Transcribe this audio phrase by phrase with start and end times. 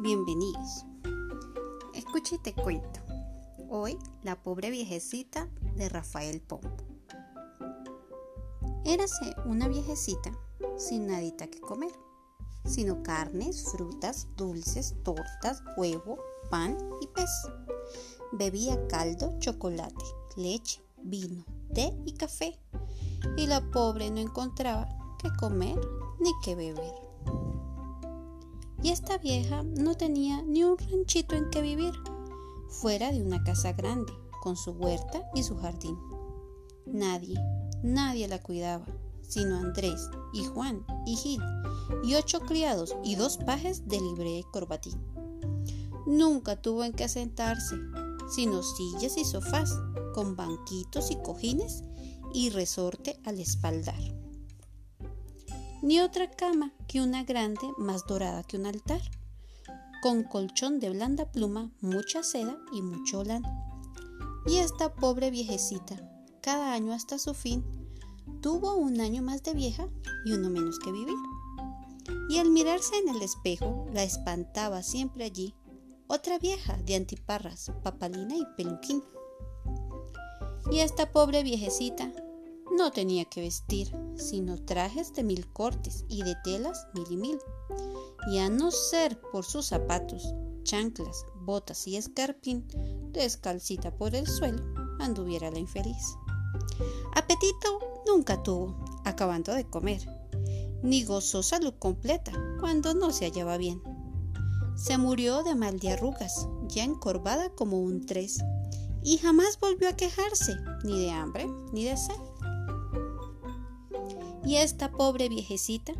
[0.00, 0.84] Bienvenidos.
[1.94, 2.98] Escucha y te cuento.
[3.70, 6.76] Hoy, la pobre viejecita de Rafael Pombo.
[8.84, 10.32] Érase una viejecita
[10.76, 11.92] sin nadita que comer,
[12.64, 16.18] sino carnes, frutas, dulces, tortas, huevo,
[16.50, 17.30] pan y pez.
[18.32, 20.04] Bebía caldo, chocolate,
[20.34, 22.58] leche, vino, té y café.
[23.36, 24.88] Y la pobre no encontraba
[25.22, 25.78] qué comer
[26.18, 27.11] ni qué beber.
[28.82, 31.92] Y esta vieja no tenía ni un ranchito en que vivir,
[32.68, 35.96] fuera de una casa grande, con su huerta y su jardín.
[36.84, 37.38] Nadie,
[37.84, 38.84] nadie la cuidaba,
[39.22, 41.40] sino Andrés y Juan y Gil,
[42.02, 45.00] y ocho criados y dos pajes de libre y corbatín.
[46.06, 47.76] Nunca tuvo en qué sentarse,
[48.34, 49.78] sino sillas y sofás,
[50.12, 51.84] con banquitos y cojines
[52.34, 54.21] y resorte al espaldar
[55.82, 59.00] ni otra cama que una grande más dorada que un altar,
[60.00, 63.52] con colchón de blanda pluma, mucha seda y mucho lana.
[64.46, 65.96] Y esta pobre viejecita,
[66.40, 67.64] cada año hasta su fin,
[68.40, 69.88] tuvo un año más de vieja
[70.24, 71.16] y uno menos que vivir.
[72.30, 75.54] Y al mirarse en el espejo, la espantaba siempre allí
[76.08, 79.02] otra vieja de antiparras, papalina y peluquín.
[80.70, 82.12] Y esta pobre viejecita
[82.70, 87.38] no tenía que vestir, sino trajes de mil cortes y de telas mil y mil.
[88.30, 92.66] Y a no ser por sus zapatos, chanclas, botas y escarpín,
[93.12, 94.62] descalcita por el suelo,
[95.00, 96.16] anduviera la infeliz.
[97.14, 100.06] Apetito nunca tuvo, acabando de comer,
[100.82, 103.82] ni gozó salud completa cuando no se hallaba bien.
[104.76, 108.38] Se murió de mal de arrugas, ya encorvada como un tres,
[109.02, 112.14] y jamás volvió a quejarse, ni de hambre ni de sed.
[114.44, 115.92] Y esta pobre viejecita,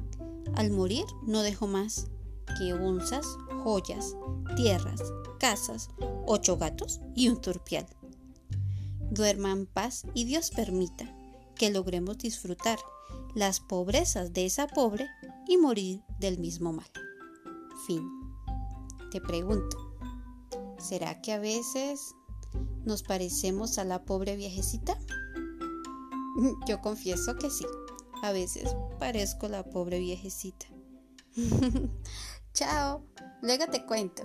[0.54, 2.08] al morir, no dejó más
[2.58, 3.26] que onzas,
[3.62, 4.16] joyas,
[4.56, 5.00] tierras,
[5.38, 5.90] casas,
[6.26, 7.86] ocho gatos y un turpial.
[9.10, 11.14] Duerma en paz y Dios permita
[11.54, 12.78] que logremos disfrutar
[13.34, 15.08] las pobrezas de esa pobre
[15.46, 16.90] y morir del mismo mal.
[17.86, 18.08] Fin.
[19.10, 19.76] Te pregunto,
[20.78, 22.14] ¿será que a veces
[22.84, 24.98] nos parecemos a la pobre viejecita?
[26.66, 27.66] Yo confieso que sí.
[28.22, 30.66] A veces parezco la pobre viejecita.
[32.54, 33.04] Chao,
[33.42, 34.22] luego te cuento.